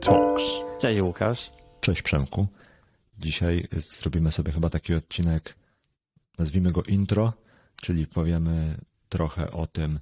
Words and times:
Talks. 0.00 0.42
Cześć 0.80 1.00
Łukasz. 1.00 1.50
Cześć 1.80 2.02
Przemku. 2.02 2.46
Dzisiaj 3.18 3.68
zrobimy 3.72 4.32
sobie 4.32 4.52
chyba 4.52 4.70
taki 4.70 4.94
odcinek, 4.94 5.54
nazwijmy 6.38 6.72
go 6.72 6.82
intro, 6.82 7.32
czyli 7.76 8.06
powiemy 8.06 8.78
trochę 9.08 9.50
o 9.50 9.66
tym, 9.66 10.00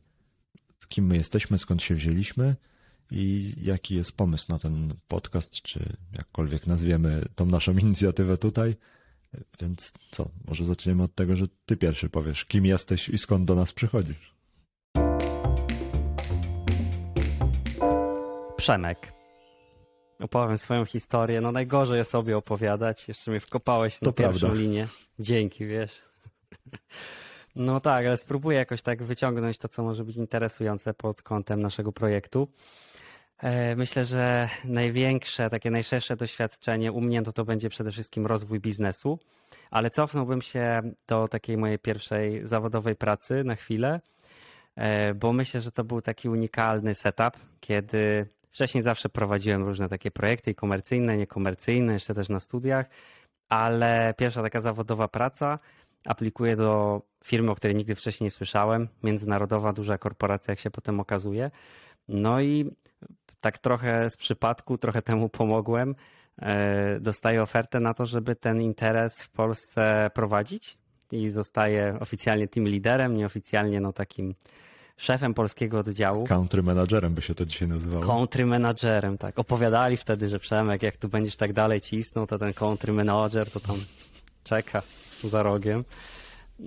kim 0.89 1.07
my 1.07 1.17
jesteśmy, 1.17 1.59
skąd 1.59 1.83
się 1.83 1.95
wzięliśmy 1.95 2.57
i 3.11 3.55
jaki 3.63 3.95
jest 3.95 4.17
pomysł 4.17 4.47
na 4.49 4.59
ten 4.59 4.95
podcast, 5.09 5.51
czy 5.63 5.97
jakkolwiek 6.17 6.67
nazwiemy 6.67 7.25
tą 7.35 7.47
naszą 7.47 7.73
inicjatywę 7.83 8.37
tutaj. 8.37 8.77
Więc 9.61 9.93
co, 10.11 10.29
może 10.45 10.65
zaczniemy 10.65 11.03
od 11.03 11.15
tego, 11.15 11.37
że 11.37 11.47
ty 11.67 11.77
pierwszy 11.77 12.09
powiesz, 12.09 12.45
kim 12.45 12.67
jesteś 12.67 13.09
i 13.09 13.19
skąd 13.19 13.45
do 13.45 13.55
nas 13.55 13.73
przychodzisz. 13.73 14.35
Przemek. 18.57 19.20
Opowiem 20.21 20.59
swoją 20.59 20.85
historię. 20.85 21.41
No 21.41 21.53
najgorzej 21.53 22.01
o 22.01 22.05
sobie 22.05 22.37
opowiadać. 22.37 23.09
Jeszcze 23.09 23.31
mnie 23.31 23.41
wkopałeś 23.41 24.03
na 24.03 24.07
To 24.07 24.13
pierwszą 24.13 24.41
prawda. 24.41 24.59
linię. 24.59 24.87
Dzięki, 25.19 25.67
wiesz. 25.67 26.03
No 27.57 27.81
tak, 27.81 28.07
ale 28.07 28.17
spróbuję 28.17 28.59
jakoś 28.59 28.83
tak 28.83 29.03
wyciągnąć 29.03 29.59
to, 29.59 29.69
co 29.69 29.83
może 29.83 30.05
być 30.05 30.17
interesujące 30.17 30.95
pod 30.95 31.23
kątem 31.23 31.63
naszego 31.63 31.93
projektu. 31.93 32.49
E, 33.39 33.77
Myślę, 33.77 34.05
że 34.05 34.49
największe, 34.65 35.51
takie 35.51 35.71
najszersze 35.71 36.17
doświadczenie 36.17 36.93
u 36.93 37.01
mnie 37.01 37.23
to, 37.23 37.33
to 37.33 37.45
będzie 37.45 37.69
przede 37.69 37.93
wszystkim 37.93 38.27
rozwój 38.27 38.61
biznesu, 38.61 39.19
ale 39.71 39.91
cofnąłbym 39.91 40.43
się 40.43 40.83
do 41.07 41.29
takiej 41.29 41.57
mojej 41.57 41.79
pierwszej 41.79 42.47
zawodowej 42.47 42.97
pracy 42.97 43.45
na 43.45 43.57
chwilę, 43.57 44.01
e, 44.77 45.15
bo 45.15 45.33
myślę, 45.33 45.61
że 45.61 45.73
to 45.73 45.85
był 45.85 46.03
taki 46.03 46.29
unikalny 46.29 46.95
setup, 46.95 47.37
kiedy 47.61 48.27
wcześniej 48.51 48.83
zawsze 48.83 49.09
prowadziłem 49.09 49.65
różne 49.65 49.89
takie 49.89 50.11
projekty 50.11 50.55
komercyjne, 50.55 51.17
niekomercyjne, 51.17 51.93
jeszcze 51.93 52.15
też 52.15 52.29
na 52.29 52.41
studiach, 52.41 52.87
ale 53.49 54.15
pierwsza 54.19 54.43
taka 54.43 54.61
zawodowa 54.61 55.09
praca 55.09 55.59
aplikuję 56.07 56.57
do 56.57 57.03
firmy, 57.25 57.51
o 57.51 57.55
której 57.55 57.77
nigdy 57.77 57.95
wcześniej 57.95 58.27
nie 58.27 58.31
słyszałem, 58.31 58.89
międzynarodowa, 59.03 59.73
duża 59.73 59.99
korporacja, 59.99 60.53
jak 60.53 60.61
się 60.61 60.71
potem 60.71 61.01
okazuje. 61.01 61.51
No 62.09 62.41
i 62.41 62.71
tak 63.41 63.59
trochę 63.59 64.11
z 64.11 64.17
przypadku, 64.17 64.79
trochę 64.79 65.03
temu 65.03 65.29
pomogłem. 65.29 65.95
E, 66.43 67.01
Dostaję 67.01 67.43
ofertę 67.43 67.81
na 67.81 67.95
to, 67.95 68.07
żeby 68.07 68.37
ten 68.37 68.61
interes 68.61 69.23
w 69.23 69.31
Polsce 69.31 70.11
prowadzić 70.15 70.79
i 71.13 71.31
zostaję 71.31 71.97
oficjalnie 72.01 72.49
team 72.49 72.67
liderem, 72.69 73.17
nieoficjalnie 73.17 73.81
no 73.81 73.93
takim 73.93 74.35
szefem 75.01 75.35
polskiego 75.35 75.79
oddziału. 75.79 76.27
Country 76.27 76.63
managerem 76.63 77.15
by 77.15 77.23
się 77.23 77.35
to 77.35 77.47
dzisiaj 77.47 77.69
nazywało. 77.69 78.05
Country 78.05 78.47
managerem, 78.47 79.19
tak. 79.19 79.39
Opowiadali 79.39 79.97
wtedy, 79.97 80.29
że 80.29 80.39
Przemek, 80.39 80.83
jak 80.83 80.97
tu 80.97 81.09
będziesz 81.09 81.37
tak 81.37 81.53
dalej 81.53 81.81
cisnął, 81.81 82.27
to 82.27 82.39
ten 82.39 82.55
country 82.55 82.93
manager 82.93 83.51
to 83.51 83.61
tam 83.61 83.77
czeka 84.45 84.83
za 85.25 85.43
rogiem. 85.43 85.85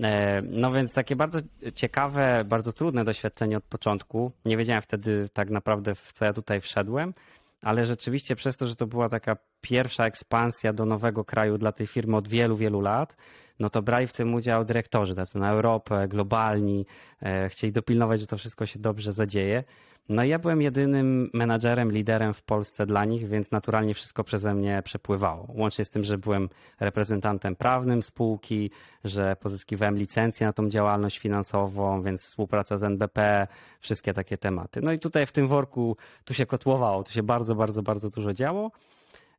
E, 0.03 0.41
No 0.41 0.71
więc 0.71 0.93
takie 0.93 1.15
bardzo 1.15 1.39
ciekawe, 1.75 2.45
bardzo 2.45 2.73
trudne 2.73 3.03
doświadczenie 3.03 3.57
od 3.57 3.63
początku. 3.63 4.31
Nie 4.45 4.57
wiedziałem 4.57 4.81
wtedy 4.81 5.29
tak 5.33 5.49
naprawdę, 5.49 5.95
w 5.95 6.11
co 6.13 6.25
ja 6.25 6.33
tutaj 6.33 6.61
wszedłem, 6.61 7.13
ale 7.61 7.85
rzeczywiście 7.85 8.35
przez 8.35 8.57
to, 8.57 8.67
że 8.67 8.75
to 8.75 8.87
była 8.87 9.09
taka 9.09 9.37
pierwsza 9.61 10.05
ekspansja 10.05 10.73
do 10.73 10.85
nowego 10.85 11.25
kraju 11.25 11.57
dla 11.57 11.71
tej 11.71 11.87
firmy 11.87 12.17
od 12.17 12.27
wielu, 12.27 12.57
wielu 12.57 12.81
lat, 12.81 13.15
no 13.59 13.69
to 13.69 13.81
brali 13.81 14.07
w 14.07 14.13
tym 14.13 14.33
udział 14.33 14.65
dyrektorzy 14.65 15.15
tacy 15.15 15.39
na 15.39 15.51
Europę, 15.51 16.07
globalni, 16.07 16.85
e, 17.21 17.49
chcieli 17.49 17.73
dopilnować, 17.73 18.19
że 18.19 18.27
to 18.27 18.37
wszystko 18.37 18.65
się 18.65 18.79
dobrze 18.79 19.13
zadzieje. 19.13 19.63
No 20.09 20.23
i 20.23 20.29
ja 20.29 20.39
byłem 20.39 20.61
jedynym 20.61 21.29
menadżerem, 21.33 21.91
liderem 21.91 22.33
w 22.33 22.41
Polsce 22.41 22.85
dla 22.85 23.05
nich, 23.05 23.27
więc 23.27 23.51
naturalnie 23.51 23.93
wszystko 23.93 24.23
przeze 24.23 24.53
mnie 24.53 24.81
przepływało. 24.85 25.47
Łącznie 25.49 25.85
z 25.85 25.89
tym, 25.89 26.03
że 26.03 26.17
byłem 26.17 26.49
reprezentantem 26.79 27.55
prawnym 27.55 28.03
spółki, 28.03 28.71
że 29.03 29.35
pozyskiwałem 29.35 29.97
licencję 29.97 30.47
na 30.47 30.53
tą 30.53 30.69
działalność 30.69 31.19
finansową, 31.19 32.03
więc 32.03 32.21
współpraca 32.21 32.77
z 32.77 32.83
NBP, 32.83 33.47
wszystkie 33.79 34.13
takie 34.13 34.37
tematy. 34.37 34.81
No 34.81 34.91
i 34.91 34.99
tutaj 34.99 35.25
w 35.25 35.31
tym 35.31 35.47
worku 35.47 35.97
tu 36.25 36.33
się 36.33 36.45
kotłowało, 36.45 37.03
tu 37.03 37.11
się 37.11 37.23
bardzo, 37.23 37.55
bardzo, 37.55 37.83
bardzo 37.83 38.09
dużo 38.09 38.33
działo. 38.33 38.71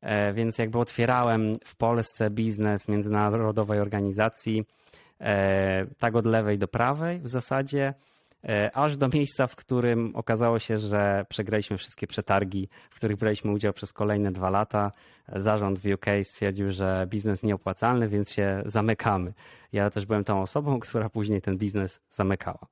E, 0.04 0.32
Więc 0.32 0.58
jakby 0.58 0.78
otwierałem 0.78 1.52
w 1.64 1.76
Polsce 1.76 2.30
biznes 2.30 2.88
międzynarodowej 2.88 3.80
organizacji, 3.80 4.64
e, 5.20 5.86
tak 5.98 6.16
od 6.16 6.26
lewej 6.26 6.58
do 6.58 6.68
prawej 6.68 7.20
w 7.20 7.28
zasadzie, 7.28 7.94
e, 8.44 8.76
aż 8.76 8.96
do 8.96 9.08
miejsca, 9.08 9.46
w 9.46 9.56
którym 9.56 10.12
okazało 10.14 10.58
się, 10.58 10.78
że 10.78 11.26
przegraliśmy 11.28 11.76
wszystkie 11.76 12.06
przetargi, 12.06 12.68
w 12.90 12.96
których 12.96 13.16
braliśmy 13.16 13.52
udział 13.52 13.72
przez 13.72 13.92
kolejne 13.92 14.32
dwa 14.32 14.50
lata. 14.50 14.92
Zarząd 15.28 15.78
w 15.78 15.86
UK 15.86 16.06
stwierdził, 16.22 16.72
że 16.72 17.06
biznes 17.10 17.42
nieopłacalny, 17.42 18.08
więc 18.08 18.32
się 18.32 18.62
zamykamy. 18.66 19.32
Ja 19.72 19.90
też 19.90 20.06
byłem 20.06 20.24
tą 20.24 20.42
osobą, 20.42 20.80
która 20.88 21.08
później 21.08 21.42
ten 21.42 21.58
biznes 21.58 22.00
zamykała. 22.10 22.66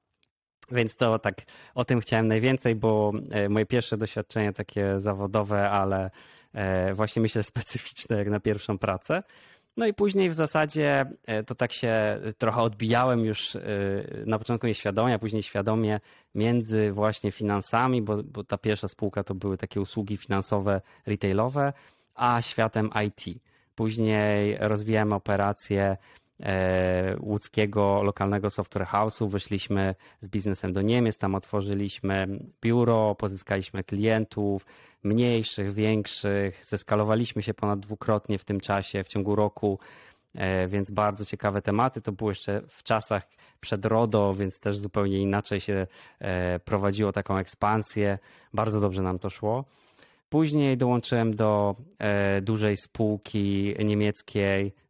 Więc 0.71 0.97
to 0.97 1.19
tak 1.19 1.35
o 1.75 1.85
tym 1.85 2.01
chciałem 2.01 2.29
najwięcej, 2.29 2.75
bo 2.75 3.13
moje 3.49 3.67
pierwsze 3.67 3.97
doświadczenie 3.97 4.53
takie 4.53 5.01
zawodowe, 5.01 5.71
ale 5.71 6.11
właśnie 6.95 7.23
myślę 7.23 7.43
specyficzne 7.53 8.17
jak 8.17 8.29
na 8.29 8.41
pierwszą 8.41 8.79
pracę. 8.79 9.23
No 9.77 9.87
i 9.87 9.95
później 9.95 10.31
w 10.31 10.35
zasadzie 10.35 11.07
e, 11.27 11.45
to 11.45 11.55
tak 11.55 11.73
się 11.73 12.21
trochę 12.39 12.63
odbijałem 12.63 13.25
już 13.25 13.57
e, 13.57 13.61
na 14.27 14.39
początku 14.39 14.67
nieświadomie, 14.67 15.15
a 15.15 15.19
później 15.19 15.43
świadomie 15.43 16.01
między 16.35 16.93
właśnie 16.93 17.31
finansami, 17.31 18.03
bo, 18.03 18.23
bo 18.23 18.45
ta 18.45 18.59
pierwsza 18.59 18.89
spółka 18.89 19.25
to 19.25 19.35
były 19.35 19.57
takie 19.57 19.81
usługi 19.81 20.17
finansowe, 20.17 20.81
retailowe, 21.07 21.73
a 22.15 22.43
światem 22.43 22.91
IT. 23.07 23.39
Później 23.75 24.57
rozwijałem 24.61 25.13
operacje 25.13 25.83
e, 25.83 25.97
łódzkiego 27.21 28.03
lokalnego 28.03 28.51
software 28.51 28.87
house'u. 28.87 29.29
Wyszliśmy 29.29 29.95
z 30.21 30.29
biznesem 30.29 30.73
do 30.73 30.83
Niemiec, 30.83 31.19
tam 31.19 31.35
otworzyliśmy 31.35 32.27
biuro, 32.63 33.15
pozyskaliśmy 33.15 33.85
klientów 33.85 34.67
mniejszych, 35.03 35.73
większych, 35.75 36.61
zeskalowaliśmy 36.65 37.43
się 37.43 37.55
ponad 37.55 37.81
dwukrotnie 37.81 38.39
w 38.39 38.45
tym 38.45 38.61
czasie, 38.61 39.05
w 39.05 39.09
ciągu 39.09 39.37
roku, 39.37 39.79
e, 40.35 40.69
więc 40.69 40.91
bardzo 40.91 41.25
ciekawe 41.25 41.63
tematy. 41.63 42.01
To 42.01 42.13
było 42.13 42.31
jeszcze 42.31 42.63
w 42.69 42.83
czasach 42.83 43.29
przed 43.61 43.85
RODO, 43.85 44.35
więc 44.35 44.61
też 44.61 44.77
zupełnie 44.79 45.19
inaczej 45.19 45.61
się 45.61 45.87
e, 46.19 46.59
prowadziło 46.59 47.13
taką 47.13 47.37
ekspansję. 47.37 48.19
Bardzo 48.55 48.81
dobrze 48.81 49.03
nam 49.03 49.19
to 49.19 49.31
szło. 49.31 49.65
Później 50.29 50.77
dołączyłem 50.77 51.37
do 51.37 51.77
e, 51.99 52.41
dużej 52.41 52.77
spółki 52.77 53.75
niemieckiej, 53.85 54.67
e, 54.67 54.82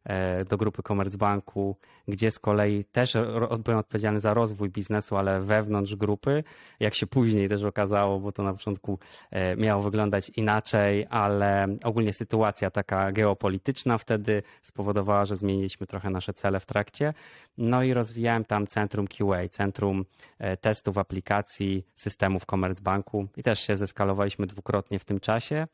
do 0.49 0.57
grupy 0.57 0.83
Commerzbanku, 0.83 1.75
gdzie 2.07 2.31
z 2.31 2.39
kolei 2.39 2.85
też 2.85 3.17
byłem 3.59 3.79
odpowiedzialny 3.79 4.19
za 4.19 4.33
rozwój 4.33 4.69
biznesu, 4.69 5.17
ale 5.17 5.41
wewnątrz 5.41 5.95
grupy. 5.95 6.43
Jak 6.79 6.95
się 6.95 7.07
później 7.07 7.49
też 7.49 7.63
okazało, 7.63 8.19
bo 8.19 8.31
to 8.31 8.43
na 8.43 8.53
początku 8.53 8.99
e, 9.31 9.55
miało 9.55 9.81
wyglądać 9.81 10.29
inaczej, 10.29 11.07
ale 11.09 11.67
ogólnie 11.83 12.13
sytuacja 12.13 12.71
taka 12.71 13.11
geopolityczna 13.11 13.97
wtedy 13.97 14.43
spowodowała, 14.61 15.25
że 15.25 15.37
zmieniliśmy 15.37 15.87
trochę 15.87 16.09
nasze 16.09 16.33
cele 16.33 16.59
w 16.59 16.65
trakcie. 16.65 17.13
No 17.57 17.83
i 17.83 17.93
rozwijałem 17.93 18.45
tam 18.45 18.67
centrum 18.67 19.07
QA, 19.07 19.49
centrum 19.49 20.05
e, 20.39 20.57
testów 20.57 20.97
aplikacji, 20.97 21.85
systemów 21.95 22.45
Commerzbanku 22.45 23.27
i 23.37 23.43
też 23.43 23.59
się 23.59 23.77
zeskalowaliśmy 23.77 24.47
dwukrotnie 24.47 24.99
w 24.99 25.05
tym 25.05 25.19
czasie, 25.19 25.67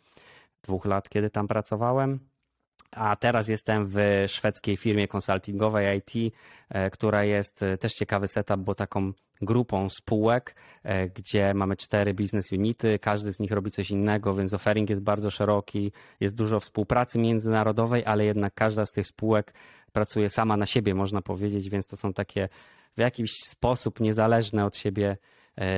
dwóch 0.63 0.85
lat, 0.85 1.09
kiedy 1.09 1.29
tam 1.29 1.47
pracowałem. 1.47 2.19
A 2.91 3.15
teraz 3.15 3.47
jestem 3.47 3.87
w 3.87 3.97
szwedzkiej 4.27 4.77
firmie 4.77 5.07
konsultingowej 5.07 5.97
IT, 5.97 6.33
e, 6.69 6.89
która 6.89 7.23
jest 7.23 7.63
e, 7.63 7.77
też 7.77 7.93
ciekawy 7.93 8.27
setup, 8.27 8.59
bo 8.59 8.75
taką 8.75 9.13
grupą 9.41 9.89
spółek, 9.89 10.55
e, 10.83 11.09
gdzie 11.09 11.53
mamy 11.53 11.75
cztery 11.75 12.13
business 12.13 12.51
unity, 12.51 12.99
każdy 12.99 13.33
z 13.33 13.39
nich 13.39 13.51
robi 13.51 13.71
coś 13.71 13.91
innego, 13.91 14.35
więc 14.35 14.53
offering 14.53 14.89
jest 14.89 15.01
bardzo 15.01 15.31
szeroki, 15.31 15.91
jest 16.19 16.35
dużo 16.35 16.59
współpracy 16.59 17.19
międzynarodowej, 17.19 18.05
ale 18.05 18.25
jednak 18.25 18.53
każda 18.53 18.85
z 18.85 18.91
tych 18.91 19.07
spółek 19.07 19.53
pracuje 19.91 20.29
sama 20.29 20.57
na 20.57 20.65
siebie, 20.65 20.95
można 20.95 21.21
powiedzieć, 21.21 21.69
więc 21.69 21.87
to 21.87 21.97
są 21.97 22.13
takie 22.13 22.49
w 22.97 22.99
jakiś 22.99 23.31
sposób 23.49 23.99
niezależne 23.99 24.65
od 24.65 24.77
siebie 24.77 25.17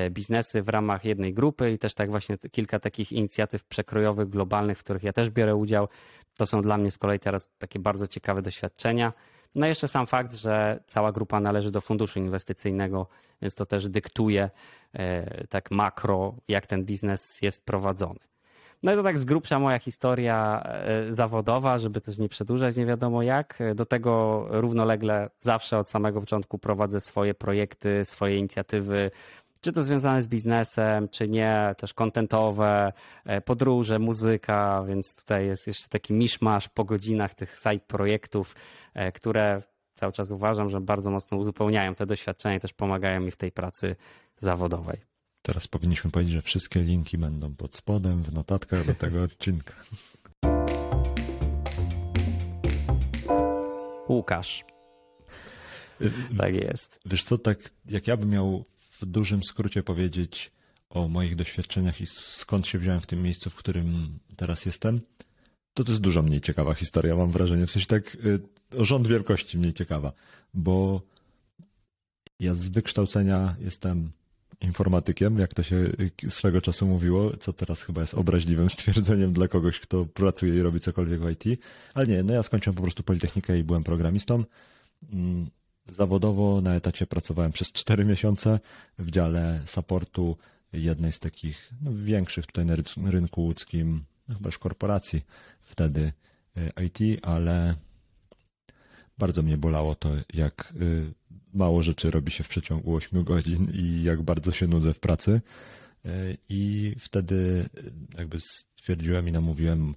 biznesy 0.10 0.62
w 0.62 0.70
ramach 0.70 1.06
jednej 1.06 1.34
grupy 1.34 1.72
i 1.72 1.78
też 1.78 1.94
tak 1.94 2.10
właśnie 2.10 2.38
kilka 2.52 2.80
takich 2.80 3.12
inicjatyw 3.12 3.64
przekrojowych, 3.64 4.30
globalnych, 4.30 4.78
w 4.78 4.84
których 4.84 5.04
ja 5.04 5.14
też 5.14 5.30
biorę 5.30 5.56
udział. 5.56 5.88
To 6.38 6.46
są 6.46 6.62
dla 6.62 6.78
mnie 6.78 6.92
z 6.92 6.98
kolei 6.98 7.20
teraz 7.20 7.50
takie 7.58 7.80
bardzo 7.80 8.08
ciekawe 8.08 8.42
doświadczenia. 8.42 9.14
No 9.56 9.68
jeszcze 9.68 9.88
sam 9.88 10.06
fakt, 10.06 10.34
że 10.34 10.84
cała 10.88 11.12
grupa 11.12 11.40
należy 11.40 11.72
do 11.72 11.82
funduszu 11.82 12.20
inwestycyjnego, 12.20 13.08
więc 13.42 13.56
to 13.56 13.66
też 13.66 13.90
dyktuje 13.90 14.50
e, 14.94 15.48
tak 15.48 15.72
makro, 15.72 16.36
jak 16.48 16.68
ten 16.68 16.86
biznes 16.86 17.42
jest 17.42 17.66
prowadzony. 17.66 18.20
No 18.84 18.94
i 18.94 18.96
to 18.96 19.04
tak 19.04 19.18
z 19.18 19.26
grubsza 19.26 19.60
moja 19.60 19.80
historia 19.80 20.64
e, 20.66 21.14
zawodowa, 21.14 21.78
żeby 21.78 22.02
też 22.02 22.18
nie 22.18 22.30
przedłużać 22.30 22.78
nie 22.78 22.86
wiadomo 22.86 23.24
jak. 23.24 23.60
Do 23.76 23.86
tego 23.86 24.46
równolegle 24.50 25.30
zawsze 25.42 25.78
od 25.78 25.90
samego 25.90 26.20
początku 26.20 26.60
prowadzę 26.60 27.02
swoje 27.02 27.34
projekty, 27.34 28.06
swoje 28.06 28.38
inicjatywy, 28.38 29.12
czy 29.62 29.74
to 29.74 29.84
związane 29.84 30.24
z 30.24 30.28
biznesem, 30.28 31.10
czy 31.10 31.28
nie, 31.28 31.76
też 31.78 31.94
kontentowe, 31.94 32.94
e, 33.26 33.42
podróże, 33.42 34.00
muzyka, 34.00 34.84
więc 34.88 35.16
tutaj 35.16 35.46
jest 35.46 35.68
jeszcze 35.68 35.88
taki 35.88 36.14
miszmasz 36.14 36.70
po 36.70 36.84
godzinach 36.86 37.34
tych 37.34 37.56
side 37.56 37.86
projektów, 37.88 38.56
e, 38.94 39.12
które 39.12 39.62
cały 39.96 40.14
czas 40.14 40.32
uważam, 40.32 40.70
że 40.70 40.82
bardzo 40.82 41.12
mocno 41.12 41.38
uzupełniają 41.38 41.96
te 41.96 42.06
doświadczenia 42.06 42.56
i 42.56 42.60
też 42.60 42.74
pomagają 42.74 43.22
mi 43.22 43.32
w 43.32 43.38
tej 43.38 43.52
pracy 43.52 43.96
zawodowej. 44.40 44.98
Teraz 45.42 45.68
powinniśmy 45.68 46.12
powiedzieć, 46.12 46.34
że 46.34 46.42
wszystkie 46.42 46.84
linki 46.84 47.18
będą 47.18 47.56
pod 47.56 47.76
spodem 47.76 48.24
w 48.24 48.34
notatkach 48.34 48.86
do 48.86 48.96
tego 48.96 49.24
odcinka. 49.32 49.74
Łukasz. 54.10 54.66
Tak 56.38 56.56
jest. 56.56 57.00
Wiesz 57.06 57.24
co, 57.24 57.38
tak 57.38 57.58
jak 57.86 58.08
ja 58.08 58.18
bym 58.18 58.30
miał 58.30 58.66
w 59.02 59.06
dużym 59.06 59.44
skrócie 59.44 59.84
powiedzieć 59.84 60.52
o 60.90 61.08
moich 61.08 61.36
doświadczeniach 61.36 62.02
i 62.02 62.06
skąd 62.08 62.68
się 62.68 62.80
wziąłem 62.80 63.02
w 63.02 63.06
tym 63.06 63.24
miejscu, 63.24 63.50
w 63.50 63.56
którym 63.56 64.20
teraz 64.36 64.66
jestem, 64.66 65.02
to 65.74 65.84
to 65.84 65.92
jest 65.92 66.02
dużo 66.02 66.22
mniej 66.22 66.42
ciekawa 66.42 66.74
historia, 66.74 67.16
mam 67.16 67.32
wrażenie. 67.32 67.68
W 67.68 67.72
sensie 67.72 67.88
tak 67.88 68.16
y, 68.16 68.40
rząd 68.72 69.08
wielkości 69.08 69.58
mniej 69.58 69.74
ciekawa, 69.74 70.12
bo 70.54 71.02
ja 72.40 72.54
z 72.54 72.68
wykształcenia 72.68 73.56
jestem 73.60 74.12
informatykiem, 74.62 75.38
jak 75.38 75.54
to 75.54 75.64
się 75.64 75.76
y, 75.76 76.30
swego 76.30 76.62
czasu 76.62 76.88
mówiło, 76.88 77.38
co 77.38 77.54
teraz 77.54 77.84
chyba 77.84 78.02
jest 78.02 78.14
obraźliwym 78.14 78.70
stwierdzeniem 78.76 79.34
dla 79.34 79.48
kogoś, 79.48 79.80
kto 79.80 80.06
pracuje 80.06 80.56
i 80.56 80.62
robi 80.62 80.80
cokolwiek 80.80 81.20
w 81.20 81.30
IT. 81.30 81.62
Ale 81.94 82.08
nie, 82.08 82.24
no 82.24 82.34
ja 82.34 82.44
skończyłem 82.44 82.76
po 82.76 82.82
prostu 82.82 83.04
Politechnikę 83.04 83.60
i 83.60 83.64
byłem 83.64 83.84
programistą. 83.84 84.44
Zawodowo 85.88 86.62
na 86.62 86.76
etacie 86.76 87.08
pracowałem 87.08 87.52
przez 87.52 87.72
4 87.72 88.06
miesiące 88.06 88.60
w 89.00 89.12
dziale 89.12 89.62
supportu 89.66 90.38
jednej 90.74 91.12
z 91.12 91.20
takich 91.20 91.72
no, 91.82 91.92
większych 91.94 92.46
tutaj 92.46 92.66
na 92.66 92.76
rynku 93.12 93.42
łódzkim, 93.42 94.04
no, 94.28 94.36
chyba 94.36 94.48
już 94.48 94.58
korporacji 94.58 95.22
wtedy 95.62 96.12
y, 96.58 96.86
IT, 96.86 97.26
ale 97.26 97.76
bardzo 99.18 99.44
mnie 99.44 99.58
bolało 99.58 99.96
to, 99.96 100.10
jak 100.34 100.74
y, 100.82 101.14
mało 101.54 101.84
rzeczy 101.84 102.12
robi 102.12 102.32
się 102.32 102.44
w 102.44 102.48
przeciągu 102.48 102.96
8 102.96 103.24
godzin 103.24 103.72
i 103.74 104.04
jak 104.04 104.22
bardzo 104.22 104.52
się 104.52 104.68
nudzę 104.68 104.94
w 104.94 105.00
pracy. 105.00 105.42
Y, 106.06 106.38
I 106.50 106.94
wtedy 107.00 107.70
jakby 108.18 108.40
stwierdziłem 108.40 109.28
i 109.28 109.32
namówiłem 109.32 109.96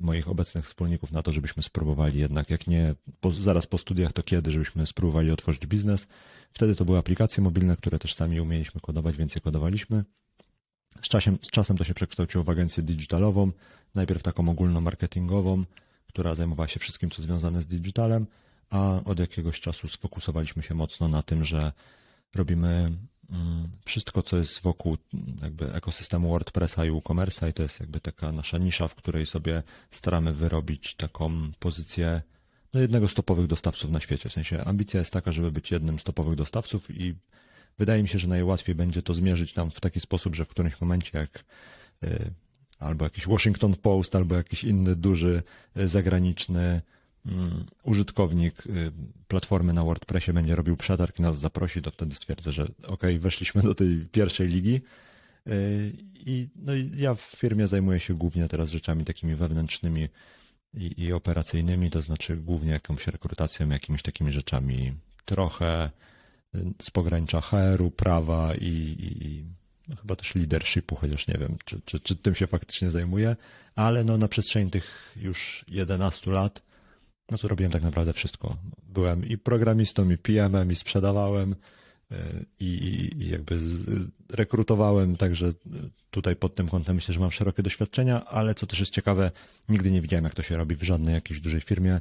moich 0.00 0.28
obecnych 0.28 0.64
wspólników 0.64 1.12
na 1.12 1.22
to, 1.22 1.32
żebyśmy 1.32 1.62
spróbowali 1.62 2.18
jednak, 2.18 2.50
jak 2.50 2.66
nie 2.66 2.94
po, 3.20 3.30
zaraz 3.30 3.66
po 3.66 3.78
studiach, 3.78 4.12
to 4.12 4.22
kiedy, 4.22 4.50
żebyśmy 4.50 4.86
spróbowali 4.86 5.30
otworzyć 5.30 5.66
biznes. 5.66 6.06
Wtedy 6.52 6.74
to 6.74 6.84
były 6.84 6.98
aplikacje 6.98 7.42
mobilne, 7.42 7.76
które 7.76 7.98
też 7.98 8.14
sami 8.14 8.40
umieliśmy 8.40 8.80
kodować, 8.80 9.16
więc 9.16 9.34
je 9.34 9.40
kodowaliśmy. 9.40 10.04
Z 11.02 11.08
czasem, 11.08 11.38
z 11.42 11.50
czasem 11.50 11.76
to 11.76 11.84
się 11.84 11.94
przekształciło 11.94 12.44
w 12.44 12.50
agencję 12.50 12.82
digitalową, 12.82 13.52
najpierw 13.94 14.22
taką 14.22 14.48
ogólnomarketingową, 14.48 15.64
która 16.06 16.34
zajmowała 16.34 16.68
się 16.68 16.80
wszystkim, 16.80 17.10
co 17.10 17.22
związane 17.22 17.62
z 17.62 17.66
digitalem, 17.66 18.26
a 18.70 19.00
od 19.04 19.18
jakiegoś 19.18 19.60
czasu 19.60 19.88
sfokusowaliśmy 19.88 20.62
się 20.62 20.74
mocno 20.74 21.08
na 21.08 21.22
tym, 21.22 21.44
że 21.44 21.72
robimy 22.34 22.92
wszystko, 23.84 24.22
co 24.22 24.36
jest 24.36 24.60
wokół 24.60 24.96
jakby 25.42 25.74
ekosystemu 25.74 26.28
WordPressa 26.28 26.84
i 26.84 26.90
WooCommerce'a 26.90 27.48
i 27.50 27.52
to 27.52 27.62
jest 27.62 27.80
jakby 27.80 28.00
taka 28.00 28.32
nasza 28.32 28.58
nisza, 28.58 28.88
w 28.88 28.94
której 28.94 29.26
sobie 29.26 29.62
staramy 29.90 30.34
wyrobić 30.34 30.94
taką 30.94 31.52
pozycję 31.58 32.22
no, 32.74 32.80
jednego 32.80 33.08
z 33.08 33.14
topowych 33.14 33.46
dostawców 33.46 33.90
na 33.90 34.00
świecie. 34.00 34.28
W 34.28 34.32
sensie 34.32 34.64
ambicja 34.64 35.00
jest 35.00 35.12
taka, 35.12 35.32
żeby 35.32 35.52
być 35.52 35.70
jednym 35.70 35.98
z 35.98 36.04
topowych 36.04 36.34
dostawców 36.34 36.90
i 36.90 37.14
wydaje 37.78 38.02
mi 38.02 38.08
się, 38.08 38.18
że 38.18 38.28
najłatwiej 38.28 38.74
będzie 38.74 39.02
to 39.02 39.14
zmierzyć 39.14 39.54
nam 39.54 39.70
w 39.70 39.80
taki 39.80 40.00
sposób, 40.00 40.34
że 40.34 40.44
w 40.44 40.48
którymś 40.48 40.80
momencie 40.80 41.18
jak 41.18 41.44
y, 42.04 42.30
albo 42.78 43.04
jakiś 43.04 43.26
Washington 43.26 43.76
Post, 43.76 44.16
albo 44.16 44.34
jakiś 44.34 44.64
inny 44.64 44.96
duży 44.96 45.42
y, 45.76 45.88
zagraniczny 45.88 46.60
mm, 46.60 46.82
użytkownik 47.82 48.66
y, 48.66 48.92
platformy 49.28 49.72
na 49.72 49.84
WordPressie 49.84 50.32
będzie 50.32 50.54
robił 50.54 50.76
przetarg 50.76 51.18
i 51.18 51.22
nas 51.22 51.38
zaprosi, 51.38 51.82
to 51.82 51.90
wtedy 51.90 52.14
stwierdzę, 52.14 52.52
że 52.52 52.68
ok, 52.86 53.02
weszliśmy 53.18 53.62
do 53.62 53.74
tej 53.74 54.06
pierwszej 54.12 54.48
ligi. 54.48 54.80
I, 56.14 56.48
no 56.56 56.74
i 56.74 56.90
ja 56.96 57.14
w 57.14 57.20
firmie 57.20 57.66
zajmuję 57.66 58.00
się 58.00 58.14
głównie 58.14 58.48
teraz 58.48 58.70
rzeczami 58.70 59.04
takimi 59.04 59.34
wewnętrznymi 59.34 60.08
i, 60.74 61.02
i 61.02 61.12
operacyjnymi, 61.12 61.90
to 61.90 62.02
znaczy 62.02 62.36
głównie 62.36 62.70
jakąś 62.70 63.06
rekrutacją, 63.06 63.68
jakimiś 63.68 64.02
takimi 64.02 64.32
rzeczami 64.32 64.92
trochę 65.24 65.90
z 66.82 66.90
pogranicza 66.90 67.40
HR-u, 67.40 67.90
prawa 67.90 68.54
i, 68.54 68.96
i 69.00 69.44
no 69.88 69.96
chyba 69.96 70.16
też 70.16 70.34
leadershipu, 70.34 70.96
chociaż 70.96 71.28
nie 71.28 71.38
wiem, 71.38 71.56
czy, 71.64 71.80
czy, 71.84 72.00
czy 72.00 72.16
tym 72.16 72.34
się 72.34 72.46
faktycznie 72.46 72.90
zajmuję, 72.90 73.36
ale 73.74 74.04
no 74.04 74.18
na 74.18 74.28
przestrzeni 74.28 74.70
tych 74.70 75.14
już 75.16 75.64
11 75.68 76.30
lat, 76.30 76.62
no 77.30 77.38
to 77.38 77.48
robiłem 77.48 77.72
tak 77.72 77.82
naprawdę 77.82 78.12
wszystko. 78.12 78.56
Byłem 78.88 79.24
i 79.28 79.38
programistą, 79.38 80.10
i 80.10 80.18
PM-em, 80.18 80.72
i 80.72 80.76
sprzedawałem, 80.76 81.54
e, 82.10 82.16
i, 82.60 83.10
i 83.18 83.28
jakby 83.28 83.60
rekrutowałem, 84.28 85.16
także 85.16 85.52
tutaj 86.10 86.36
pod 86.36 86.54
tym 86.54 86.68
kątem 86.68 86.94
myślę, 86.94 87.14
że 87.14 87.20
mam 87.20 87.30
szerokie 87.30 87.62
doświadczenia, 87.62 88.24
ale 88.24 88.54
co 88.54 88.66
też 88.66 88.80
jest 88.80 88.92
ciekawe, 88.92 89.30
nigdy 89.68 89.90
nie 89.90 90.00
widziałem, 90.00 90.24
jak 90.24 90.34
to 90.34 90.42
się 90.42 90.56
robi 90.56 90.76
w 90.76 90.82
żadnej 90.82 91.14
jakiejś 91.14 91.40
dużej 91.40 91.60
firmie. 91.60 92.00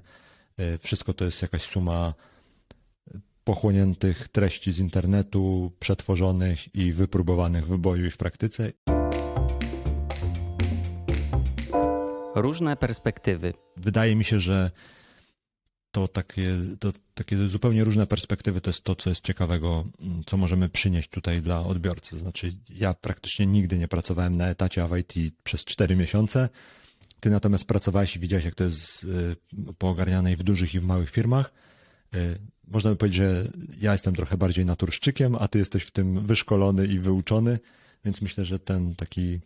E, 0.57 0.77
wszystko 0.77 1.13
to 1.13 1.25
jest 1.25 1.41
jakaś 1.41 1.61
suma 1.61 2.13
pochłoniętych 3.43 4.27
treści 4.27 4.71
z 4.71 4.79
internetu, 4.79 5.71
przetworzonych 5.79 6.75
i 6.75 6.91
wypróbowanych 6.91 7.67
w 7.67 7.77
boju 7.77 8.05
i 8.05 8.11
w 8.11 8.17
praktyce. 8.17 8.71
Różne 12.35 12.75
perspektywy. 12.75 13.53
Wydaje 13.77 14.15
mi 14.15 14.23
się, 14.23 14.39
że 14.39 14.71
to 15.91 16.07
takie, 16.07 16.51
to 16.79 16.93
takie 17.13 17.47
zupełnie 17.47 17.83
różne 17.83 18.07
perspektywy 18.07 18.61
to 18.61 18.69
jest 18.69 18.83
to, 18.83 18.95
co 18.95 19.09
jest 19.09 19.23
ciekawego, 19.23 19.85
co 20.25 20.37
możemy 20.37 20.69
przynieść 20.69 21.09
tutaj 21.09 21.41
dla 21.41 21.65
odbiorcy. 21.65 22.19
Znaczy, 22.19 22.53
ja 22.69 22.93
praktycznie 22.93 23.45
nigdy 23.45 23.77
nie 23.77 23.87
pracowałem 23.87 24.37
na 24.37 24.47
etacie 24.47 24.87
w 24.87 24.97
IT 24.97 25.33
przez 25.43 25.65
4 25.65 25.95
miesiące. 25.95 26.49
Ty 27.19 27.29
natomiast 27.29 27.67
pracowałeś 27.67 28.15
i 28.15 28.19
widziałeś, 28.19 28.45
jak 28.45 28.55
to 28.55 28.63
jest 28.63 29.03
y, 29.03 29.35
poogarniane 29.77 30.31
i 30.31 30.35
w 30.35 30.43
dużych 30.43 30.75
i 30.75 30.79
w 30.79 30.83
małych 30.83 31.09
firmach. 31.09 31.53
Y, 32.15 32.37
można 32.67 32.89
by 32.89 32.95
powiedzieć, 32.95 33.17
że 33.17 33.47
ja 33.79 33.91
jestem 33.91 34.15
trochę 34.15 34.37
bardziej 34.37 34.65
naturszczykiem, 34.65 35.35
a 35.35 35.47
ty 35.47 35.59
jesteś 35.59 35.83
w 35.83 35.91
tym 35.91 36.25
wyszkolony 36.25 36.87
i 36.87 36.99
wyuczony, 36.99 37.59
więc 38.05 38.21
myślę, 38.21 38.45
że 38.45 38.59
ten 38.59 38.95
taki, 38.95 39.39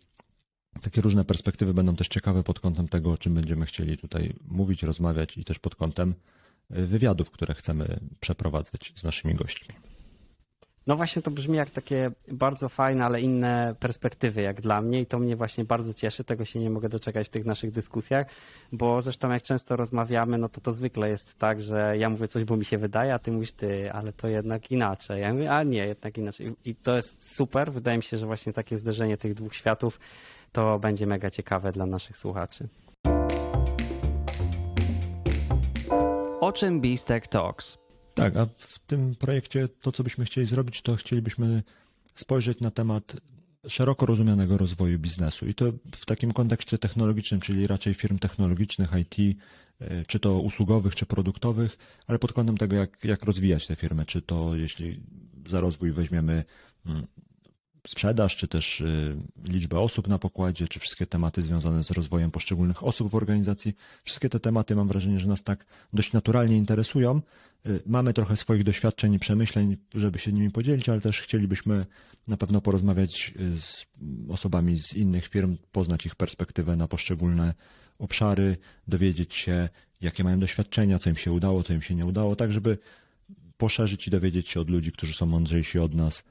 takie 0.80 1.00
różne 1.00 1.24
perspektywy 1.24 1.74
będą 1.74 1.96
też 1.96 2.08
ciekawe 2.08 2.42
pod 2.42 2.60
kątem 2.60 2.88
tego, 2.88 3.12
o 3.12 3.18
czym 3.18 3.34
będziemy 3.34 3.66
chcieli 3.66 3.98
tutaj 3.98 4.34
mówić, 4.48 4.82
rozmawiać 4.82 5.38
i 5.38 5.44
też 5.44 5.58
pod 5.58 5.76
kątem 5.76 6.14
y, 6.76 6.86
wywiadów, 6.86 7.30
które 7.30 7.54
chcemy 7.54 8.00
przeprowadzać 8.20 8.92
z 8.96 9.04
naszymi 9.04 9.34
gośćmi. 9.34 9.74
No 10.86 10.96
właśnie 10.96 11.22
to 11.22 11.30
brzmi 11.30 11.56
jak 11.56 11.70
takie 11.70 12.10
bardzo 12.32 12.68
fajne, 12.68 13.04
ale 13.04 13.20
inne 13.20 13.74
perspektywy 13.80 14.42
jak 14.42 14.60
dla 14.60 14.80
mnie 14.80 15.00
i 15.00 15.06
to 15.06 15.18
mnie 15.18 15.36
właśnie 15.36 15.64
bardzo 15.64 15.94
cieszy, 15.94 16.24
tego 16.24 16.44
się 16.44 16.58
nie 16.58 16.70
mogę 16.70 16.88
doczekać 16.88 17.26
w 17.26 17.30
tych 17.30 17.44
naszych 17.44 17.72
dyskusjach, 17.72 18.26
bo 18.72 19.02
zresztą 19.02 19.30
jak 19.30 19.42
często 19.42 19.76
rozmawiamy, 19.76 20.38
no 20.38 20.48
to 20.48 20.60
to 20.60 20.72
zwykle 20.72 21.08
jest 21.08 21.38
tak, 21.38 21.60
że 21.60 21.94
ja 21.98 22.10
mówię 22.10 22.28
coś, 22.28 22.44
bo 22.44 22.56
mi 22.56 22.64
się 22.64 22.78
wydaje, 22.78 23.14
a 23.14 23.18
ty 23.18 23.32
mówisz 23.32 23.52
ty, 23.52 23.92
ale 23.92 24.12
to 24.12 24.28
jednak 24.28 24.70
inaczej. 24.70 25.20
Ja 25.20 25.32
mówię, 25.32 25.52
a 25.52 25.62
nie, 25.62 25.86
jednak 25.86 26.18
inaczej. 26.18 26.54
I 26.64 26.74
to 26.74 26.96
jest 26.96 27.34
super, 27.36 27.72
wydaje 27.72 27.96
mi 27.96 28.02
się, 28.02 28.16
że 28.16 28.26
właśnie 28.26 28.52
takie 28.52 28.78
zderzenie 28.78 29.16
tych 29.16 29.34
dwóch 29.34 29.54
światów 29.54 30.00
to 30.52 30.78
będzie 30.78 31.06
mega 31.06 31.30
ciekawe 31.30 31.72
dla 31.72 31.86
naszych 31.86 32.16
słuchaczy. 32.16 32.68
O 36.40 36.52
czym 36.52 36.80
Beastek 36.80 37.28
Talks? 37.28 37.78
Tak, 38.14 38.36
a 38.36 38.46
w 38.56 38.78
tym 38.78 39.14
projekcie 39.14 39.68
to, 39.68 39.92
co 39.92 40.02
byśmy 40.02 40.24
chcieli 40.24 40.46
zrobić, 40.46 40.82
to 40.82 40.96
chcielibyśmy 40.96 41.62
spojrzeć 42.14 42.60
na 42.60 42.70
temat 42.70 43.16
szeroko 43.68 44.06
rozumianego 44.06 44.58
rozwoju 44.58 44.98
biznesu 44.98 45.46
i 45.46 45.54
to 45.54 45.72
w 45.94 46.06
takim 46.06 46.32
kontekście 46.32 46.78
technologicznym, 46.78 47.40
czyli 47.40 47.66
raczej 47.66 47.94
firm 47.94 48.18
technologicznych, 48.18 48.90
IT, 49.00 49.38
e, 49.80 50.04
czy 50.06 50.20
to 50.20 50.40
usługowych, 50.40 50.94
czy 50.94 51.06
produktowych, 51.06 51.78
ale 52.06 52.18
pod 52.18 52.32
kątem 52.32 52.56
tego, 52.56 52.76
jak, 52.76 53.04
jak 53.04 53.22
rozwijać 53.22 53.66
te 53.66 53.76
firmy, 53.76 54.06
czy 54.06 54.22
to 54.22 54.56
jeśli 54.56 55.00
za 55.48 55.60
rozwój 55.60 55.92
weźmiemy 55.92 56.44
mm, 56.86 57.06
sprzedaż, 57.86 58.36
czy 58.36 58.48
też 58.48 58.80
y, 58.80 59.16
liczbę 59.44 59.78
osób 59.78 60.08
na 60.08 60.18
pokładzie, 60.18 60.68
czy 60.68 60.80
wszystkie 60.80 61.06
tematy 61.06 61.42
związane 61.42 61.84
z 61.84 61.90
rozwojem 61.90 62.30
poszczególnych 62.30 62.84
osób 62.84 63.10
w 63.10 63.14
organizacji. 63.14 63.74
Wszystkie 64.04 64.28
te 64.28 64.40
tematy 64.40 64.76
mam 64.76 64.88
wrażenie, 64.88 65.20
że 65.20 65.28
nas 65.28 65.42
tak 65.42 65.66
dość 65.92 66.12
naturalnie 66.12 66.56
interesują. 66.56 67.20
Y, 67.66 67.80
mamy 67.86 68.12
trochę 68.12 68.36
swoich 68.36 68.64
doświadczeń 68.64 69.14
i 69.14 69.18
przemyśleń, 69.18 69.76
żeby 69.94 70.18
się 70.18 70.32
nimi 70.32 70.50
podzielić, 70.50 70.88
ale 70.88 71.00
też 71.00 71.20
chcielibyśmy 71.20 71.86
na 72.28 72.36
pewno 72.36 72.60
porozmawiać 72.60 73.34
y, 73.40 73.60
z 73.60 73.86
osobami 74.28 74.80
z 74.80 74.94
innych 74.94 75.28
firm, 75.28 75.56
poznać 75.72 76.06
ich 76.06 76.14
perspektywę 76.14 76.76
na 76.76 76.88
poszczególne 76.88 77.54
obszary, 77.98 78.56
dowiedzieć 78.88 79.34
się, 79.34 79.68
jakie 80.00 80.24
mają 80.24 80.38
doświadczenia, 80.38 80.98
co 80.98 81.10
im 81.10 81.16
się 81.16 81.32
udało, 81.32 81.62
co 81.62 81.72
im 81.72 81.82
się 81.82 81.94
nie 81.94 82.06
udało, 82.06 82.36
tak 82.36 82.52
żeby 82.52 82.78
poszerzyć 83.56 84.08
i 84.08 84.10
dowiedzieć 84.10 84.48
się 84.48 84.60
od 84.60 84.70
ludzi, 84.70 84.92
którzy 84.92 85.12
są 85.12 85.26
mądrzejsi 85.26 85.78
od 85.78 85.94
nas, 85.94 86.24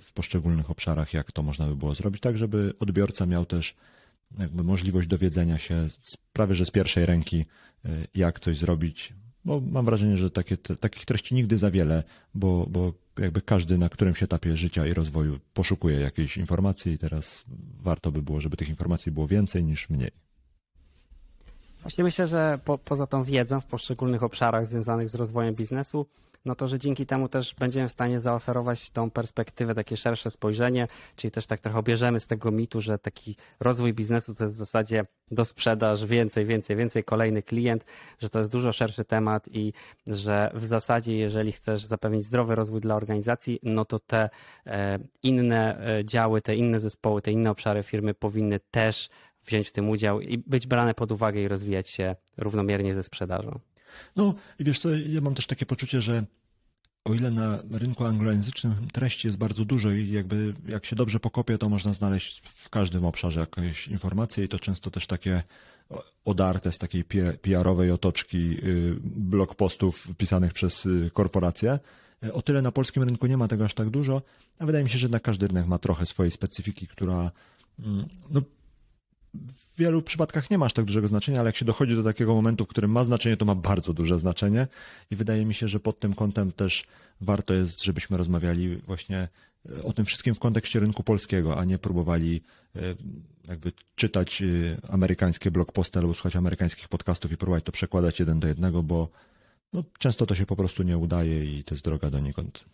w 0.00 0.12
poszczególnych 0.12 0.70
obszarach, 0.70 1.14
jak 1.14 1.32
to 1.32 1.42
można 1.42 1.66
by 1.66 1.76
było 1.76 1.94
zrobić, 1.94 2.20
tak 2.20 2.38
żeby 2.38 2.72
odbiorca 2.80 3.26
miał 3.26 3.46
też 3.46 3.74
jakby 4.38 4.64
możliwość 4.64 5.08
dowiedzenia 5.08 5.58
się 5.58 5.88
z, 6.02 6.16
prawie 6.32 6.54
że 6.54 6.64
z 6.64 6.70
pierwszej 6.70 7.06
ręki, 7.06 7.44
y, 7.84 7.88
jak 8.14 8.40
coś 8.40 8.58
zrobić, 8.58 9.12
bo 9.44 9.60
mam 9.60 9.84
wrażenie, 9.84 10.16
że 10.16 10.30
takie, 10.30 10.56
te, 10.56 10.76
takich 10.76 11.04
treści 11.04 11.34
nigdy 11.34 11.58
za 11.58 11.70
wiele, 11.70 12.02
bo, 12.34 12.66
bo 12.70 12.92
jakby 13.18 13.42
każdy 13.42 13.78
na 13.78 13.88
którymś 13.88 14.22
etapie 14.22 14.56
życia 14.56 14.86
i 14.86 14.94
rozwoju 14.94 15.38
poszukuje 15.54 16.00
jakiejś 16.00 16.36
informacji 16.36 16.92
i 16.92 16.98
teraz 16.98 17.44
warto 17.80 18.12
by 18.12 18.22
było, 18.22 18.40
żeby 18.40 18.56
tych 18.56 18.68
informacji 18.68 19.12
było 19.12 19.26
więcej 19.26 19.64
niż 19.64 19.90
mniej. 19.90 20.10
Właśnie 21.80 22.04
myślę, 22.04 22.28
że 22.28 22.58
po, 22.64 22.78
poza 22.78 23.06
tą 23.06 23.24
wiedzą 23.24 23.60
w 23.60 23.64
poszczególnych 23.64 24.22
obszarach 24.22 24.66
związanych 24.66 25.08
z 25.08 25.14
rozwojem 25.14 25.54
biznesu, 25.54 26.06
no 26.44 26.54
to, 26.54 26.68
że 26.68 26.78
dzięki 26.78 27.06
temu 27.06 27.28
też 27.28 27.54
będziemy 27.54 27.88
w 27.88 27.92
stanie 27.92 28.20
zaoferować 28.20 28.90
tą 28.90 29.10
perspektywę, 29.10 29.74
takie 29.74 29.96
szersze 29.96 30.30
spojrzenie, 30.30 30.88
czyli 31.16 31.30
też 31.30 31.46
tak 31.46 31.60
trochę 31.60 31.78
obierzemy 31.78 32.20
z 32.20 32.26
tego 32.26 32.50
mitu, 32.50 32.80
że 32.80 32.98
taki 32.98 33.36
rozwój 33.60 33.94
biznesu 33.94 34.34
to 34.34 34.44
jest 34.44 34.54
w 34.54 34.58
zasadzie 34.58 35.04
do 35.30 35.44
sprzedaż 35.44 36.06
więcej, 36.06 36.46
więcej, 36.46 36.76
więcej, 36.76 37.04
kolejny 37.04 37.42
klient, 37.42 37.84
że 38.18 38.30
to 38.30 38.38
jest 38.38 38.50
dużo 38.50 38.72
szerszy 38.72 39.04
temat 39.04 39.48
i 39.52 39.72
że 40.06 40.50
w 40.54 40.64
zasadzie, 40.64 41.16
jeżeli 41.16 41.52
chcesz 41.52 41.84
zapewnić 41.84 42.24
zdrowy 42.24 42.54
rozwój 42.54 42.80
dla 42.80 42.94
organizacji, 42.94 43.58
no 43.62 43.84
to 43.84 43.98
te 43.98 44.30
e, 44.66 44.98
inne 45.22 45.86
e, 45.98 46.04
działy, 46.04 46.40
te 46.40 46.56
inne 46.56 46.80
zespoły, 46.80 47.22
te 47.22 47.32
inne 47.32 47.50
obszary 47.50 47.82
firmy 47.82 48.14
powinny 48.14 48.60
też 48.70 49.08
wziąć 49.46 49.68
w 49.68 49.72
tym 49.72 49.90
udział 49.90 50.20
i 50.20 50.38
być 50.38 50.66
brane 50.66 50.94
pod 50.94 51.12
uwagę 51.12 51.42
i 51.42 51.48
rozwijać 51.48 51.88
się 51.88 52.16
równomiernie 52.36 52.94
ze 52.94 53.02
sprzedażą. 53.02 53.60
No 54.16 54.34
i 54.58 54.64
wiesz 54.64 54.78
co, 54.78 54.88
ja 54.94 55.20
mam 55.20 55.34
też 55.34 55.46
takie 55.46 55.66
poczucie, 55.66 56.02
że 56.02 56.24
o 57.04 57.14
ile 57.14 57.30
na 57.30 57.58
rynku 57.70 58.04
anglojęzycznym 58.04 58.88
treści 58.92 59.26
jest 59.26 59.38
bardzo 59.38 59.64
dużo 59.64 59.90
i 59.90 60.10
jakby 60.10 60.54
jak 60.68 60.86
się 60.86 60.96
dobrze 60.96 61.20
pokopie, 61.20 61.58
to 61.58 61.68
można 61.68 61.92
znaleźć 61.92 62.42
w 62.44 62.70
każdym 62.70 63.04
obszarze 63.04 63.40
jakieś 63.40 63.88
informacje 63.88 64.44
i 64.44 64.48
to 64.48 64.58
często 64.58 64.90
też 64.90 65.06
takie 65.06 65.42
odarte 66.24 66.72
z 66.72 66.78
takiej 66.78 67.04
PR-owej 67.42 67.90
otoczki 67.90 68.56
y, 68.64 68.96
blog 69.02 69.54
postów 69.54 70.08
pisanych 70.18 70.52
przez 70.52 70.86
y, 70.86 71.10
korporacje. 71.12 71.78
O 72.32 72.42
tyle 72.42 72.62
na 72.62 72.72
polskim 72.72 73.02
rynku 73.02 73.26
nie 73.26 73.36
ma 73.36 73.48
tego 73.48 73.64
aż 73.64 73.74
tak 73.74 73.90
dużo, 73.90 74.22
a 74.58 74.66
wydaje 74.66 74.84
mi 74.84 74.90
się, 74.90 74.98
że 74.98 75.08
na 75.08 75.20
każdy 75.20 75.46
rynek 75.46 75.66
ma 75.66 75.78
trochę 75.78 76.06
swojej 76.06 76.30
specyfiki, 76.30 76.86
która 76.86 77.30
mm, 77.78 78.06
no, 78.30 78.42
w 79.34 79.78
wielu 79.78 80.02
przypadkach 80.02 80.50
nie 80.50 80.58
ma 80.58 80.66
aż 80.66 80.72
tak 80.72 80.84
dużego 80.84 81.08
znaczenia, 81.08 81.40
ale 81.40 81.48
jak 81.48 81.56
się 81.56 81.64
dochodzi 81.64 81.96
do 81.96 82.02
takiego 82.02 82.34
momentu, 82.34 82.64
w 82.64 82.68
którym 82.68 82.90
ma 82.90 83.04
znaczenie, 83.04 83.36
to 83.36 83.44
ma 83.44 83.54
bardzo 83.54 83.92
duże 83.92 84.18
znaczenie 84.18 84.66
i 85.10 85.16
wydaje 85.16 85.44
mi 85.44 85.54
się, 85.54 85.68
że 85.68 85.80
pod 85.80 86.00
tym 86.00 86.14
kątem 86.14 86.52
też 86.52 86.84
warto 87.20 87.54
jest, 87.54 87.84
żebyśmy 87.84 88.16
rozmawiali 88.16 88.76
właśnie 88.76 89.28
e, 89.78 89.82
o 89.82 89.92
tym 89.92 90.04
wszystkim 90.04 90.34
w 90.34 90.38
kontekście 90.38 90.80
rynku 90.80 91.02
polskiego, 91.02 91.58
a 91.58 91.64
nie 91.64 91.78
próbowali 91.78 92.42
e, 92.76 92.80
jakby 93.48 93.72
czytać 93.96 94.42
e, 94.42 94.46
amerykańskie 94.92 95.50
blogposty 95.50 95.98
albo 95.98 96.14
słuchać 96.14 96.36
amerykańskich 96.36 96.88
podcastów 96.88 97.32
i 97.32 97.36
próbować 97.36 97.64
to 97.64 97.72
przekładać 97.72 98.20
jeden 98.20 98.40
do 98.40 98.48
jednego, 98.48 98.82
bo 98.82 99.08
no, 99.72 99.84
często 99.98 100.26
to 100.26 100.34
się 100.34 100.46
po 100.46 100.56
prostu 100.56 100.82
nie 100.82 100.98
udaje 100.98 101.44
i 101.44 101.64
to 101.64 101.74
jest 101.74 101.84
droga 101.84 102.10
donikąd. 102.10 102.64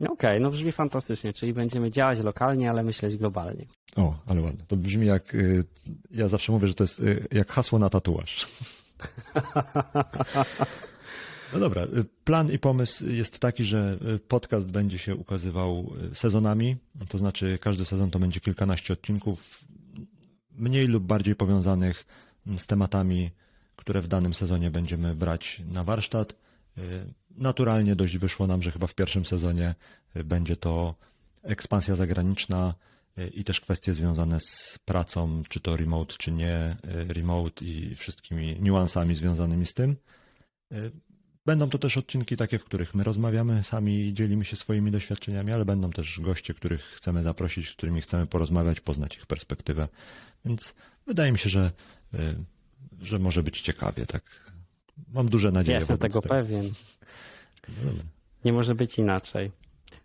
Okej, 0.00 0.12
okay, 0.12 0.40
no 0.40 0.50
brzmi 0.50 0.72
fantastycznie, 0.72 1.32
czyli 1.32 1.52
będziemy 1.52 1.90
działać 1.90 2.18
lokalnie, 2.18 2.70
ale 2.70 2.82
myśleć 2.82 3.16
globalnie. 3.16 3.66
O, 3.96 4.14
ale 4.26 4.40
ładne. 4.40 4.64
To 4.68 4.76
brzmi 4.76 5.06
jak, 5.06 5.34
y, 5.34 5.64
ja 6.10 6.28
zawsze 6.28 6.52
mówię, 6.52 6.68
że 6.68 6.74
to 6.74 6.84
jest 6.84 7.00
y, 7.00 7.28
jak 7.32 7.52
hasło 7.52 7.78
na 7.78 7.90
tatuaż. 7.90 8.48
No 11.52 11.60
dobra, 11.60 11.82
y, 11.82 12.04
plan 12.24 12.52
i 12.52 12.58
pomysł 12.58 13.06
jest 13.06 13.38
taki, 13.38 13.64
że 13.64 13.98
podcast 14.28 14.70
będzie 14.70 14.98
się 14.98 15.16
ukazywał 15.16 15.92
sezonami, 16.12 16.76
to 17.08 17.18
znaczy 17.18 17.58
każdy 17.60 17.84
sezon 17.84 18.10
to 18.10 18.18
będzie 18.18 18.40
kilkanaście 18.40 18.92
odcinków, 18.92 19.64
mniej 20.52 20.86
lub 20.86 21.04
bardziej 21.04 21.34
powiązanych 21.34 22.06
z 22.58 22.66
tematami, 22.66 23.30
które 23.76 24.02
w 24.02 24.08
danym 24.08 24.34
sezonie 24.34 24.70
będziemy 24.70 25.14
brać 25.14 25.62
na 25.72 25.84
warsztat. 25.84 26.34
Naturalnie 27.38 27.96
dość 27.96 28.18
wyszło 28.18 28.46
nam, 28.46 28.62
że 28.62 28.70
chyba 28.70 28.86
w 28.86 28.94
pierwszym 28.94 29.24
sezonie 29.24 29.74
będzie 30.24 30.56
to 30.56 30.94
ekspansja 31.42 31.96
zagraniczna 31.96 32.74
i 33.34 33.44
też 33.44 33.60
kwestie 33.60 33.94
związane 33.94 34.40
z 34.40 34.78
pracą, 34.84 35.42
czy 35.48 35.60
to 35.60 35.76
remote, 35.76 36.14
czy 36.18 36.32
nie 36.32 36.76
remote 37.08 37.64
i 37.64 37.94
wszystkimi 37.94 38.56
niuansami 38.60 39.14
związanymi 39.14 39.66
z 39.66 39.74
tym. 39.74 39.96
Będą 41.46 41.70
to 41.70 41.78
też 41.78 41.96
odcinki 41.96 42.36
takie, 42.36 42.58
w 42.58 42.64
których 42.64 42.94
my 42.94 43.04
rozmawiamy 43.04 43.62
sami 43.62 44.14
dzielimy 44.14 44.44
się 44.44 44.56
swoimi 44.56 44.90
doświadczeniami, 44.90 45.52
ale 45.52 45.64
będą 45.64 45.90
też 45.90 46.20
goście, 46.20 46.54
których 46.54 46.82
chcemy 46.82 47.22
zaprosić, 47.22 47.70
z 47.70 47.72
którymi 47.72 48.00
chcemy 48.00 48.26
porozmawiać, 48.26 48.80
poznać 48.80 49.16
ich 49.16 49.26
perspektywę. 49.26 49.88
Więc 50.44 50.74
wydaje 51.06 51.32
mi 51.32 51.38
się, 51.38 51.50
że, 51.50 51.72
że 53.00 53.18
może 53.18 53.42
być 53.42 53.60
ciekawie. 53.60 54.06
Tak. 54.06 54.47
Mam 55.12 55.28
duże 55.28 55.52
nadzieje. 55.52 55.78
Jestem 55.78 55.98
tego, 55.98 56.20
tego 56.20 56.34
pewien. 56.34 56.72
No 57.84 57.92
nie 58.44 58.52
może 58.52 58.74
być 58.74 58.98
inaczej. 58.98 59.50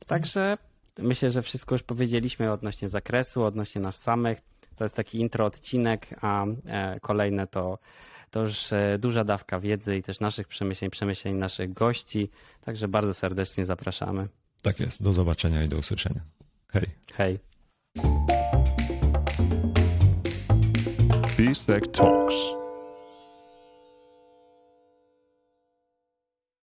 Także 0.08 0.58
myślę, 1.00 1.32
że 1.32 1.42
wszystko 1.42 1.76
już 1.76 1.84
powiedzieliśmy 1.84 2.52
odnośnie 2.52 2.90
zakresu, 2.90 3.44
odnośnie 3.44 3.82
nas 3.82 4.02
samych. 4.02 4.42
To 4.76 4.86
jest 4.86 4.96
taki 4.96 5.20
intro 5.20 5.46
odcinek, 5.46 6.08
a 6.22 6.46
e, 6.66 7.00
kolejne 7.00 7.48
to, 7.48 7.80
to 8.32 8.42
już 8.42 8.74
e, 8.74 8.98
duża 9.00 9.24
dawka 9.24 9.60
wiedzy 9.60 9.98
i 9.98 10.04
też 10.04 10.20
naszych 10.20 10.48
przemyśleń, 10.48 10.92
przemyśleń 10.92 11.36
naszych 11.36 11.74
gości. 11.74 12.30
Także 12.62 12.88
bardzo 12.88 13.14
serdecznie 13.14 13.66
zapraszamy. 13.66 14.28
Tak 14.62 14.80
jest. 14.80 15.04
Do 15.04 15.14
zobaczenia 15.14 15.64
i 15.64 15.70
do 15.70 15.78
usłyszenia. 15.78 16.22
Hej. 16.68 16.90
Hej. 17.14 17.40
Talks. 21.94 22.63